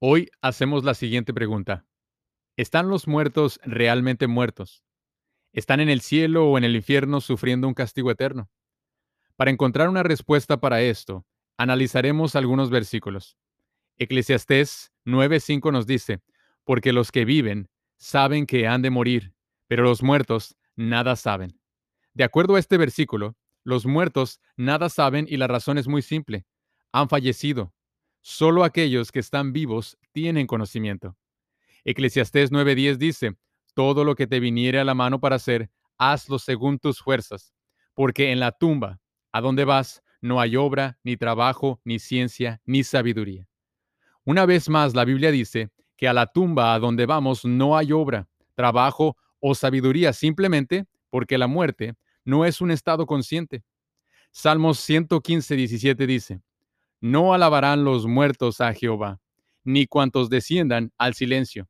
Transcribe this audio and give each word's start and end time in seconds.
Hoy 0.00 0.30
hacemos 0.42 0.84
la 0.84 0.94
siguiente 0.94 1.34
pregunta. 1.34 1.84
¿Están 2.56 2.88
los 2.88 3.08
muertos 3.08 3.58
realmente 3.64 4.28
muertos? 4.28 4.84
¿Están 5.52 5.80
en 5.80 5.88
el 5.88 6.02
cielo 6.02 6.46
o 6.48 6.56
en 6.56 6.62
el 6.62 6.76
infierno 6.76 7.20
sufriendo 7.20 7.66
un 7.66 7.74
castigo 7.74 8.12
eterno? 8.12 8.48
Para 9.34 9.50
encontrar 9.50 9.88
una 9.88 10.04
respuesta 10.04 10.60
para 10.60 10.82
esto, 10.82 11.26
analizaremos 11.56 12.36
algunos 12.36 12.70
versículos. 12.70 13.36
Eclesiastés 13.96 14.92
9:5 15.04 15.72
nos 15.72 15.88
dice, 15.88 16.20
porque 16.62 16.92
los 16.92 17.10
que 17.10 17.24
viven 17.24 17.68
saben 17.96 18.46
que 18.46 18.68
han 18.68 18.82
de 18.82 18.90
morir, 18.90 19.34
pero 19.66 19.82
los 19.82 20.04
muertos 20.04 20.56
nada 20.76 21.16
saben. 21.16 21.58
De 22.14 22.22
acuerdo 22.22 22.54
a 22.54 22.60
este 22.60 22.76
versículo, 22.78 23.36
los 23.64 23.84
muertos 23.84 24.40
nada 24.56 24.90
saben 24.90 25.26
y 25.28 25.38
la 25.38 25.48
razón 25.48 25.76
es 25.76 25.88
muy 25.88 26.02
simple. 26.02 26.46
Han 26.92 27.08
fallecido. 27.08 27.74
Solo 28.30 28.62
aquellos 28.62 29.10
que 29.10 29.20
están 29.20 29.54
vivos 29.54 29.96
tienen 30.12 30.46
conocimiento. 30.46 31.16
Eclesiastés 31.82 32.52
9:10 32.52 32.98
dice, 32.98 33.38
todo 33.72 34.04
lo 34.04 34.14
que 34.14 34.26
te 34.26 34.38
viniere 34.38 34.78
a 34.78 34.84
la 34.84 34.92
mano 34.92 35.18
para 35.18 35.36
hacer, 35.36 35.70
hazlo 35.96 36.38
según 36.38 36.78
tus 36.78 37.00
fuerzas, 37.00 37.54
porque 37.94 38.30
en 38.30 38.38
la 38.38 38.52
tumba, 38.52 39.00
a 39.32 39.40
donde 39.40 39.64
vas, 39.64 40.02
no 40.20 40.42
hay 40.42 40.56
obra, 40.56 40.98
ni 41.02 41.16
trabajo, 41.16 41.80
ni 41.84 41.98
ciencia, 41.98 42.60
ni 42.66 42.84
sabiduría. 42.84 43.48
Una 44.24 44.44
vez 44.44 44.68
más, 44.68 44.94
la 44.94 45.06
Biblia 45.06 45.30
dice 45.30 45.70
que 45.96 46.06
a 46.06 46.12
la 46.12 46.26
tumba 46.26 46.74
a 46.74 46.78
donde 46.78 47.06
vamos 47.06 47.46
no 47.46 47.78
hay 47.78 47.92
obra, 47.92 48.28
trabajo 48.54 49.16
o 49.40 49.54
sabiduría, 49.54 50.12
simplemente 50.12 50.84
porque 51.08 51.38
la 51.38 51.46
muerte 51.46 51.94
no 52.26 52.44
es 52.44 52.60
un 52.60 52.72
estado 52.72 53.06
consciente. 53.06 53.64
Salmos 54.32 54.80
115, 54.80 55.56
17 55.56 56.06
dice, 56.06 56.42
No 57.00 57.34
alabarán 57.34 57.84
los 57.84 58.06
muertos 58.06 58.60
a 58.60 58.72
Jehová, 58.72 59.20
ni 59.64 59.86
cuantos 59.86 60.30
desciendan 60.30 60.92
al 60.98 61.14
silencio. 61.14 61.68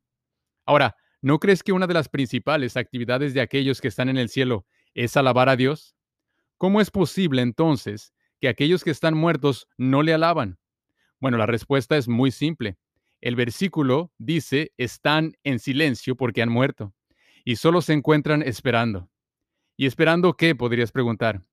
Ahora, 0.65 0.95
¿no 1.21 1.39
crees 1.39 1.63
que 1.63 1.71
una 1.71 1.87
de 1.87 1.93
las 1.93 2.09
principales 2.09 2.77
actividades 2.77 3.33
de 3.33 3.41
aquellos 3.41 3.81
que 3.81 3.87
están 3.87 4.09
en 4.09 4.17
el 4.17 4.29
cielo 4.29 4.65
es 4.93 5.17
alabar 5.17 5.49
a 5.49 5.55
Dios? 5.55 5.95
¿Cómo 6.57 6.81
es 6.81 6.91
posible 6.91 7.41
entonces 7.41 8.13
que 8.39 8.47
aquellos 8.47 8.83
que 8.83 8.91
están 8.91 9.15
muertos 9.15 9.67
no 9.77 10.03
le 10.03 10.13
alaban? 10.13 10.57
Bueno, 11.19 11.37
la 11.37 11.45
respuesta 11.45 11.97
es 11.97 12.07
muy 12.07 12.31
simple. 12.31 12.77
El 13.21 13.35
versículo 13.35 14.11
dice, 14.17 14.71
están 14.77 15.33
en 15.43 15.59
silencio 15.59 16.15
porque 16.15 16.41
han 16.41 16.49
muerto 16.49 16.93
y 17.43 17.55
solo 17.57 17.81
se 17.81 17.93
encuentran 17.93 18.41
esperando. 18.41 19.09
¿Y 19.75 19.85
esperando 19.85 20.33
qué? 20.35 20.55
Podrías 20.55 20.91
preguntar. 20.91 21.43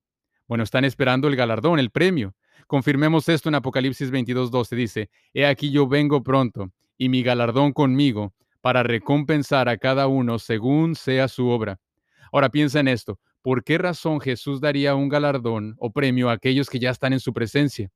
Bueno, 0.47 0.64
están 0.64 0.84
esperando 0.84 1.29
el 1.29 1.36
galardón, 1.36 1.79
el 1.79 1.91
premio. 1.91 2.34
Confirmemos 2.67 3.28
esto 3.28 3.48
en 3.48 3.55
Apocalipsis 3.55 4.11
22:12. 4.11 4.75
Dice, 4.75 5.11
He 5.33 5.47
aquí 5.47 5.70
yo 5.70 5.86
vengo 5.86 6.22
pronto, 6.22 6.73
y 6.98 7.08
mi 7.08 7.23
galardón 7.23 7.73
conmigo, 7.73 8.34
para 8.61 8.83
recompensar 8.83 9.69
a 9.69 9.77
cada 9.77 10.08
uno 10.08 10.39
según 10.39 10.97
sea 10.97 11.28
su 11.28 11.48
obra. 11.48 11.78
Ahora 12.33 12.48
piensa 12.48 12.81
en 12.81 12.89
esto. 12.89 13.20
¿Por 13.41 13.62
qué 13.62 13.78
razón 13.78 14.20
Jesús 14.20 14.61
daría 14.61 14.97
un 14.97 15.08
galardón 15.08 15.77
o 15.78 15.92
premio 15.92 16.28
a 16.28 16.33
aquellos 16.33 16.69
que 16.69 16.81
ya 16.81 16.91
están 16.91 17.12
en 17.12 17.20
su 17.20 17.33
presencia? 17.33 17.92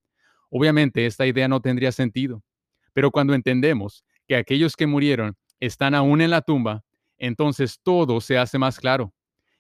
Obviamente 0.48 1.06
esta 1.06 1.27
idea 1.27 1.48
no 1.48 1.60
tendría 1.60 1.90
sentido. 1.90 2.44
Pero 2.92 3.10
cuando 3.10 3.34
entendemos 3.34 4.05
que 4.28 4.36
aquellos 4.36 4.77
que 4.77 4.86
murieron 4.86 5.36
están 5.58 5.96
aún 5.96 6.20
en 6.20 6.30
la 6.30 6.42
tumba, 6.42 6.84
entonces 7.18 7.80
todo 7.82 8.20
se 8.20 8.38
hace 8.38 8.58
más 8.58 8.78
claro. 8.78 9.12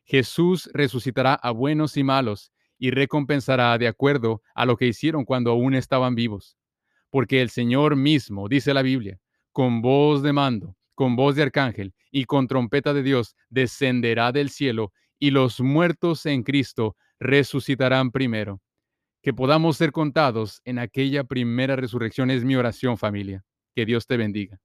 Jesús 0.04 0.70
resucitará 0.72 1.34
a 1.34 1.50
buenos 1.50 1.96
y 1.96 2.04
malos 2.04 2.52
y 2.80 2.90
recompensará 2.90 3.78
de 3.78 3.86
acuerdo 3.86 4.42
a 4.54 4.64
lo 4.64 4.76
que 4.76 4.86
hicieron 4.86 5.24
cuando 5.24 5.52
aún 5.52 5.74
estaban 5.74 6.16
vivos. 6.16 6.56
Porque 7.10 7.42
el 7.42 7.50
Señor 7.50 7.94
mismo, 7.94 8.48
dice 8.48 8.72
la 8.74 8.82
Biblia, 8.82 9.20
con 9.52 9.82
voz 9.82 10.22
de 10.22 10.32
mando, 10.32 10.76
con 10.94 11.14
voz 11.14 11.36
de 11.36 11.42
arcángel 11.42 11.94
y 12.10 12.24
con 12.24 12.48
trompeta 12.48 12.94
de 12.94 13.02
Dios, 13.02 13.36
descenderá 13.50 14.32
del 14.32 14.48
cielo 14.48 14.92
y 15.18 15.30
los 15.30 15.60
muertos 15.60 16.24
en 16.24 16.42
Cristo 16.42 16.96
resucitarán 17.20 18.10
primero. 18.10 18.62
Que 19.22 19.34
podamos 19.34 19.76
ser 19.76 19.92
contados 19.92 20.62
en 20.64 20.78
aquella 20.78 21.24
primera 21.24 21.76
resurrección 21.76 22.30
es 22.30 22.44
mi 22.44 22.56
oración 22.56 22.96
familia. 22.96 23.44
Que 23.74 23.84
Dios 23.84 24.06
te 24.06 24.16
bendiga. 24.16 24.58